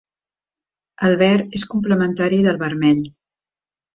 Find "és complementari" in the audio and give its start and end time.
1.59-2.39